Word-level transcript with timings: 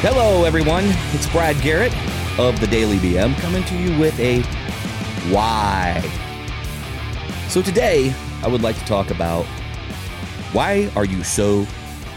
Hello, 0.00 0.44
everyone. 0.44 0.84
It's 1.12 1.26
Brad 1.26 1.60
Garrett 1.60 1.92
of 2.38 2.60
the 2.60 2.66
Daily 2.66 2.98
BM 2.98 3.36
coming 3.40 3.64
to 3.64 3.76
you 3.76 3.98
with 3.98 4.18
a 4.20 4.42
why. 5.32 6.00
So, 7.48 7.62
today 7.62 8.14
I 8.42 8.48
would 8.48 8.62
like 8.62 8.78
to 8.78 8.84
talk 8.84 9.10
about 9.10 9.44
why 10.52 10.90
are 10.94 11.04
you 11.04 11.24
so 11.24 11.66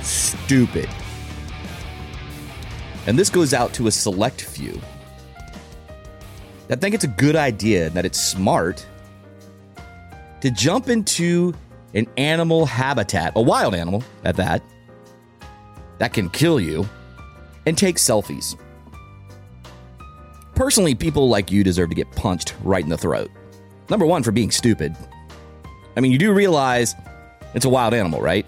stupid? 0.04 0.88
And 3.08 3.18
this 3.18 3.30
goes 3.30 3.54
out 3.54 3.74
to 3.74 3.88
a 3.88 3.92
select 3.92 4.42
few. 4.42 4.80
I 6.70 6.76
think 6.76 6.96
it's 6.96 7.04
a 7.04 7.10
good 7.10 7.36
idea 7.36 7.90
that 7.90 8.06
it's 8.06 8.22
smart 8.22 8.86
to 10.40 10.52
jump 10.52 10.88
into 10.88 11.54
an 11.94 12.08
animal 12.18 12.66
habitat, 12.66 13.34
a 13.36 13.42
wild 13.42 13.76
animal 13.76 14.04
at 14.24 14.36
that, 14.38 14.64
that 15.98 16.14
can 16.14 16.30
kill 16.30 16.60
you, 16.60 16.88
and 17.66 17.78
take 17.78 17.98
selfies. 17.98 18.58
Personally, 20.56 20.96
people 20.96 21.30
like 21.30 21.52
you 21.52 21.64
deserve 21.64 21.90
to 21.90 21.96
get 21.96 22.12
punched 22.12 22.56
right 22.64 22.84
in 22.84 22.90
the 22.90 22.98
throat. 22.98 23.30
Number 23.90 24.06
one, 24.06 24.24
for 24.24 24.32
being 24.32 24.52
stupid. 24.52 24.96
I 25.96 26.00
mean, 26.00 26.12
you 26.12 26.18
do 26.18 26.34
realize 26.34 26.96
it's 27.54 27.66
a 27.66 27.70
wild 27.70 27.94
animal, 27.94 28.22
right? 28.22 28.48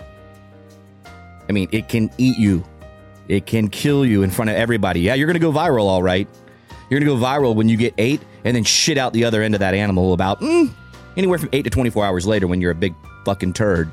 I 1.49 1.51
mean, 1.51 1.67
it 1.71 1.89
can 1.89 2.09
eat 2.17 2.37
you, 2.37 2.63
it 3.27 3.45
can 3.45 3.67
kill 3.69 4.05
you 4.05 4.23
in 4.23 4.29
front 4.29 4.49
of 4.49 4.55
everybody. 4.55 5.01
Yeah, 5.01 5.13
you're 5.15 5.27
going 5.27 5.33
to 5.33 5.39
go 5.39 5.51
viral, 5.51 5.83
all 5.83 6.03
right. 6.03 6.27
You're 6.89 6.99
going 6.99 7.09
to 7.09 7.19
go 7.19 7.25
viral 7.25 7.55
when 7.55 7.69
you 7.69 7.77
get 7.77 7.93
ate 7.97 8.21
and 8.43 8.55
then 8.55 8.63
shit 8.63 8.97
out 8.97 9.13
the 9.13 9.25
other 9.25 9.41
end 9.41 9.55
of 9.55 9.59
that 9.59 9.73
animal 9.73 10.13
about 10.13 10.41
mm, 10.41 10.71
anywhere 11.17 11.39
from 11.39 11.49
eight 11.53 11.63
to 11.63 11.69
24 11.69 12.05
hours 12.05 12.27
later 12.27 12.47
when 12.47 12.61
you're 12.61 12.71
a 12.71 12.75
big 12.75 12.93
fucking 13.25 13.53
turd. 13.53 13.91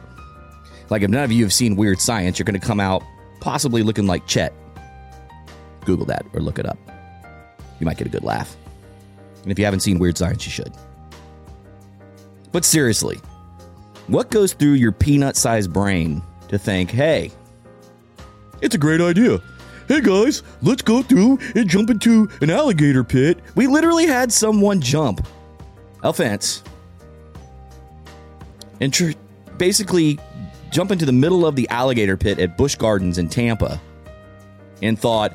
Like, 0.88 1.02
if 1.02 1.10
none 1.10 1.24
of 1.24 1.32
you 1.32 1.44
have 1.44 1.52
seen 1.52 1.76
Weird 1.76 2.00
Science, 2.00 2.38
you're 2.38 2.44
going 2.44 2.60
to 2.60 2.66
come 2.66 2.80
out 2.80 3.02
possibly 3.40 3.82
looking 3.82 4.06
like 4.06 4.26
Chet. 4.26 4.52
Google 5.84 6.06
that 6.06 6.26
or 6.32 6.40
look 6.40 6.58
it 6.58 6.66
up. 6.66 6.78
You 7.78 7.86
might 7.86 7.96
get 7.96 8.06
a 8.06 8.10
good 8.10 8.24
laugh. 8.24 8.56
And 9.42 9.50
if 9.50 9.58
you 9.58 9.64
haven't 9.64 9.80
seen 9.80 9.98
Weird 9.98 10.18
Science, 10.18 10.44
you 10.44 10.52
should. 10.52 10.72
But 12.52 12.64
seriously, 12.64 13.20
what 14.08 14.30
goes 14.30 14.52
through 14.52 14.72
your 14.72 14.92
peanut 14.92 15.36
sized 15.36 15.72
brain 15.72 16.22
to 16.48 16.58
think, 16.58 16.90
hey, 16.90 17.30
it's 18.60 18.74
a 18.74 18.78
great 18.78 19.00
idea. 19.00 19.40
Hey 19.88 20.00
guys, 20.00 20.42
let's 20.62 20.82
go 20.82 21.02
through 21.02 21.38
and 21.54 21.68
jump 21.68 21.90
into 21.90 22.28
an 22.42 22.50
alligator 22.50 23.02
pit. 23.02 23.38
We 23.54 23.66
literally 23.66 24.06
had 24.06 24.32
someone 24.32 24.80
jump 24.80 25.26
a 26.02 26.12
fence 26.12 26.62
and 28.80 28.92
tr- 28.92 29.12
basically 29.58 30.18
jump 30.70 30.90
into 30.90 31.04
the 31.04 31.12
middle 31.12 31.46
of 31.46 31.56
the 31.56 31.68
alligator 31.68 32.16
pit 32.16 32.38
at 32.38 32.56
Busch 32.56 32.76
Gardens 32.76 33.18
in 33.18 33.28
Tampa 33.28 33.80
and 34.82 34.98
thought, 34.98 35.32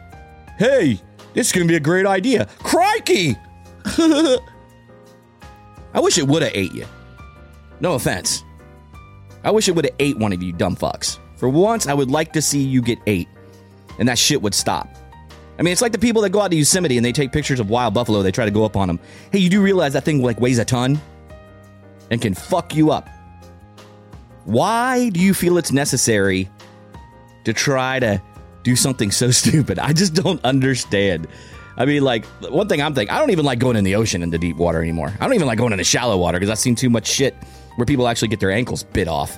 hey, 0.57 0.99
this 1.33 1.47
is 1.47 1.53
going 1.53 1.67
to 1.67 1.71
be 1.71 1.75
a 1.75 1.79
great 1.79 2.05
idea. 2.05 2.47
Crikey! 2.59 3.35
I 3.85 4.39
wish 5.95 6.17
it 6.17 6.27
would 6.27 6.41
have 6.41 6.51
ate 6.55 6.73
you. 6.73 6.85
No 7.79 7.93
offense. 7.93 8.43
I 9.43 9.51
wish 9.51 9.67
it 9.67 9.75
would 9.75 9.85
have 9.85 9.95
ate 9.99 10.17
one 10.17 10.33
of 10.33 10.41
you 10.41 10.51
dumb 10.51 10.75
fucks. 10.75 11.19
For 11.35 11.49
once, 11.49 11.87
I 11.87 11.93
would 11.93 12.09
like 12.09 12.33
to 12.33 12.41
see 12.41 12.63
you 12.63 12.81
get 12.81 12.97
ate, 13.05 13.27
and 13.99 14.07
that 14.07 14.17
shit 14.17 14.41
would 14.41 14.53
stop. 14.53 14.87
I 15.59 15.61
mean, 15.61 15.71
it's 15.71 15.81
like 15.81 15.91
the 15.91 15.99
people 15.99 16.21
that 16.23 16.31
go 16.31 16.41
out 16.41 16.51
to 16.51 16.57
Yosemite 16.57 16.97
and 16.97 17.05
they 17.05 17.11
take 17.11 17.31
pictures 17.31 17.59
of 17.59 17.69
wild 17.69 17.93
buffalo. 17.93 18.21
They 18.21 18.31
try 18.31 18.45
to 18.45 18.51
go 18.51 18.65
up 18.65 18.75
on 18.75 18.87
them. 18.87 18.99
Hey, 19.31 19.39
you 19.39 19.49
do 19.49 19.61
realize 19.61 19.93
that 19.93 20.03
thing 20.03 20.21
like 20.21 20.39
weighs 20.39 20.59
a 20.59 20.65
ton 20.65 20.99
and 22.11 22.21
can 22.21 22.33
fuck 22.33 22.75
you 22.75 22.91
up. 22.91 23.09
Why 24.45 25.09
do 25.09 25.19
you 25.19 25.33
feel 25.33 25.57
it's 25.57 25.71
necessary 25.71 26.49
to 27.43 27.53
try 27.53 27.99
to 27.99 28.21
do 28.63 28.75
something 28.75 29.11
so 29.11 29.31
stupid? 29.31 29.79
I 29.79 29.93
just 29.93 30.13
don't 30.13 30.43
understand. 30.45 31.27
I 31.77 31.85
mean, 31.85 32.03
like, 32.03 32.25
one 32.25 32.69
thing 32.69 32.81
I'm 32.81 32.93
thinking, 32.93 33.13
I 33.13 33.19
don't 33.19 33.31
even 33.31 33.43
like 33.43 33.59
going 33.59 33.75
in 33.75 33.83
the 33.83 33.95
ocean 33.95 34.23
into 34.23 34.37
deep 34.37 34.55
water 34.55 34.81
anymore. 34.81 35.13
I 35.19 35.25
don't 35.25 35.33
even 35.33 35.47
like 35.47 35.57
going 35.57 35.73
in 35.73 35.77
the 35.77 35.83
shallow 35.83 36.17
water 36.17 36.39
because 36.39 36.49
I've 36.49 36.59
seen 36.59 36.75
too 36.75 36.89
much 36.89 37.07
shit 37.07 37.35
where 37.75 37.85
people 37.85 38.07
actually 38.07 38.29
get 38.29 38.39
their 38.39 38.51
ankles 38.51 38.83
bit 38.83 39.07
off. 39.09 39.37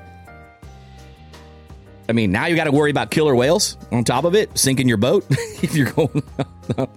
I 2.10 2.14
mean, 2.14 2.32
now 2.32 2.46
you 2.46 2.56
got 2.56 2.66
to 2.66 2.72
worry 2.72 2.92
about 2.92 3.12
killer 3.12 3.36
whales 3.36 3.76
on 3.92 4.04
top 4.04 4.24
of 4.24 4.36
it, 4.36 4.56
sinking 4.58 4.88
your 4.88 4.98
boat 4.98 5.26
if 5.62 5.76
you're 5.76 5.92
going 5.92 6.24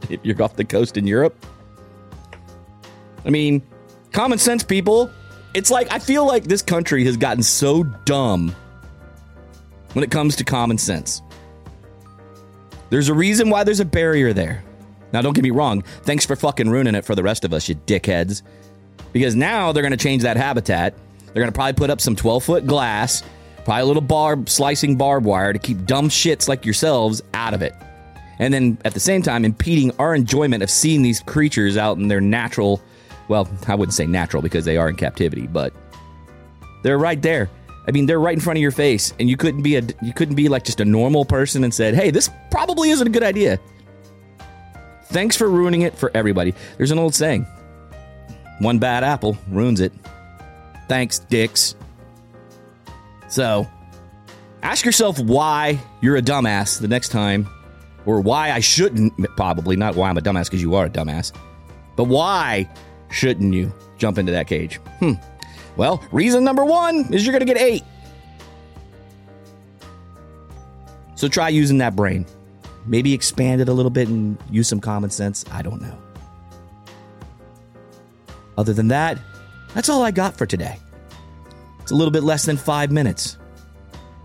if 0.09 0.21
you're 0.23 0.41
off 0.43 0.57
the 0.57 0.65
coast 0.65 0.97
in 0.97 1.07
Europe. 1.07 1.35
I 3.25 3.31
mean, 3.31 3.63
common 4.13 4.39
sense, 4.39 4.63
people. 4.63 5.11
It's 5.55 5.71
like 5.71 5.93
I 5.93 5.99
feel 5.99 6.27
like 6.27 6.45
this 6.45 6.63
country 6.63 7.05
has 7.05 7.17
gotten 7.17 7.43
so 7.43 7.85
dumb 8.05 8.55
when 9.93 10.05
it 10.05 10.11
comes 10.11 10.37
to 10.37 10.45
common 10.45 10.79
sense. 10.79 11.23
There's 12.91 13.09
a 13.09 13.15
reason 13.15 13.51
why 13.51 13.65
there's 13.65 13.81
a 13.81 13.85
barrier 13.85 14.33
there. 14.33 14.65
Now, 15.13 15.23
don't 15.23 15.33
get 15.33 15.43
me 15.43 15.51
wrong. 15.51 15.83
Thanks 16.03 16.25
for 16.25 16.37
fucking 16.37 16.69
ruining 16.69 16.95
it 16.95 17.05
for 17.05 17.15
the 17.15 17.23
rest 17.23 17.45
of 17.45 17.53
us, 17.53 17.69
you 17.69 17.75
dickheads. 17.75 18.43
Because 19.13 19.35
now 19.35 19.73
they're 19.73 19.83
going 19.83 19.91
to 19.91 19.97
change 19.97 20.23
that 20.23 20.37
habitat. 20.37 20.95
They're 21.27 21.43
going 21.43 21.53
to 21.53 21.53
probably 21.53 21.73
put 21.73 21.91
up 21.91 22.01
some 22.01 22.15
12 22.15 22.45
foot 22.45 22.67
glass, 22.67 23.23
probably 23.65 23.83
a 23.83 23.87
little 23.87 24.03
barb 24.03 24.49
slicing 24.49 24.97
barbed 24.97 25.27
wire 25.27 25.53
to 25.53 25.59
keep 25.59 25.85
dumb 25.85 26.09
shits 26.09 26.49
like 26.49 26.65
yourselves 26.65 27.23
out 27.35 27.55
of 27.55 27.63
it. 27.63 27.75
And 28.39 28.55
then 28.55 28.79
at 28.85 28.95
the 28.95 29.01
same 29.01 29.23
time, 29.23 29.45
impeding 29.45 29.93
our 29.99 30.15
enjoyment 30.15 30.63
of 30.63 30.71
seeing 30.71 31.03
these 31.03 31.21
creatures 31.21 31.77
out 31.77 31.99
in 31.99 32.09
their 32.09 32.21
natural, 32.21 32.81
well, 33.31 33.49
I 33.69 33.77
wouldn't 33.77 33.95
say 33.95 34.07
natural 34.07 34.43
because 34.43 34.65
they 34.65 34.77
are 34.77 34.89
in 34.89 34.97
captivity, 34.97 35.47
but 35.47 35.73
they're 36.83 36.99
right 36.99 37.23
there. 37.23 37.49
I 37.87 37.93
mean, 37.93 38.07
they're 38.07 38.19
right 38.19 38.35
in 38.35 38.41
front 38.41 38.59
of 38.59 38.61
your 38.61 38.73
face, 38.73 39.15
and 39.21 39.31
you 39.31 39.37
couldn't 39.37 39.63
be 39.63 39.77
a 39.77 39.83
you 40.03 40.13
couldn't 40.13 40.35
be 40.35 40.49
like 40.49 40.65
just 40.65 40.81
a 40.81 40.85
normal 40.85 41.25
person 41.25 41.63
and 41.63 41.73
said, 41.73 41.95
"Hey, 41.95 42.11
this 42.11 42.29
probably 42.51 42.91
isn't 42.91 43.07
a 43.07 43.11
good 43.11 43.23
idea." 43.23 43.61
Thanks 45.05 45.37
for 45.37 45.49
ruining 45.49 45.83
it 45.83 45.97
for 45.97 46.11
everybody. 46.13 46.55
There's 46.77 46.91
an 46.91 46.99
old 46.99 47.15
saying: 47.15 47.47
"One 48.59 48.81
bad 48.81 49.05
apple 49.05 49.39
ruins 49.49 49.81
it." 49.81 49.93
Thanks, 50.89 51.21
dicks. 51.21 51.77
So, 53.29 53.69
ask 54.61 54.85
yourself 54.85 55.21
why 55.21 55.79
you're 56.01 56.17
a 56.17 56.23
dumbass 56.23 56.81
the 56.81 56.89
next 56.89 57.11
time, 57.11 57.49
or 58.07 58.21
why 58.21 58.51
I 58.51 58.59
shouldn't. 58.59 59.15
Probably 59.37 59.77
not 59.77 59.95
why 59.95 60.11
I'm 60.11 60.19
a 60.19 60.21
dumbass 60.21 60.47
because 60.47 60.63
you 60.63 60.75
are 60.75 60.87
a 60.87 60.91
dumbass, 60.91 61.31
but 61.95 62.05
why 62.05 62.69
shouldn't 63.11 63.55
you 63.55 63.73
jump 63.99 64.19
into 64.19 64.33
that 64.33 64.47
cage? 64.47 64.77
Hmm. 64.99 65.13
Well, 65.77 66.03
reason 66.13 66.45
number 66.45 66.65
one 66.65 67.13
is 67.13 67.25
you're 67.25 67.33
going 67.33 67.47
to 67.47 67.53
get 67.53 67.61
ate. 67.61 67.85
So 71.15 71.29
try 71.29 71.49
using 71.51 71.79
that 71.79 71.95
brain. 71.95 72.27
Maybe 72.87 73.13
expand 73.13 73.61
it 73.61 73.69
a 73.69 73.73
little 73.73 73.91
bit 73.91 74.09
and 74.09 74.39
use 74.51 74.69
some 74.69 74.81
common 74.81 75.11
sense. 75.11 75.45
I 75.51 75.63
don't 75.63 75.83
know. 75.83 75.99
Other 78.57 78.73
than 78.73 78.89
that, 78.89 79.19
that's 79.75 79.89
all 79.89 80.03
I 80.03 80.11
got 80.11 80.37
for 80.37 80.47
today. 80.47 80.79
It's 81.81 81.91
a 81.91 81.95
little 81.95 82.11
bit 82.11 82.23
less 82.23 82.47
than 82.47 82.57
five 82.57 82.91
minutes 82.91 83.37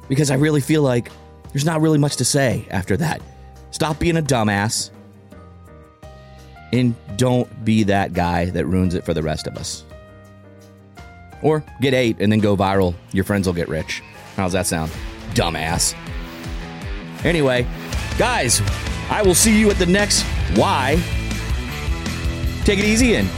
because 0.07 0.31
I 0.31 0.35
really 0.35 0.62
feel 0.62 0.81
like 0.81 1.12
there's 1.52 1.66
not 1.66 1.81
really 1.81 1.97
much 1.97 2.17
to 2.17 2.25
say 2.25 2.67
after 2.69 2.97
that. 2.97 3.22
Stop 3.72 4.00
being 4.00 4.17
a 4.17 4.22
dumbass 4.22 4.90
and 6.72 6.96
don't 7.18 7.66
be 7.66 7.84
that 7.84 8.14
guy 8.14 8.46
that 8.52 8.66
ruins 8.66 8.96
it 8.96 9.06
for 9.06 9.14
the 9.14 9.24
rest 9.24 9.48
of 9.48 9.58
us. 9.58 9.84
Or 11.42 11.64
get 11.81 11.94
ate 11.94 12.18
and 12.20 12.31
then 12.31 12.40
go 12.40 12.56
viral. 12.56 12.96
Your 13.12 13.24
friends 13.24 13.48
will 13.48 13.53
get 13.53 13.70
rich. 13.70 14.02
How's 14.36 14.53
that 14.53 14.66
sound? 14.68 14.92
Dumbass. 15.34 15.96
Anyway, 17.24 17.68
guys, 18.18 18.62
I 19.09 19.22
will 19.24 19.36
see 19.36 19.58
you 19.59 19.70
at 19.70 19.78
the 19.78 19.85
next 19.85 20.23
Why. 20.56 21.02
Take 22.64 22.79
it 22.79 22.85
easy 22.85 23.16
and 23.16 23.29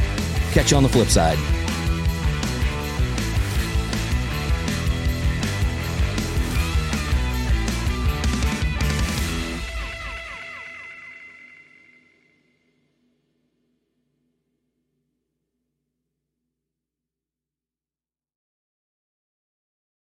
catch 0.51 0.71
you 0.71 0.77
on 0.77 0.83
the 0.83 0.89
flip 0.89 1.09
side. 1.09 1.37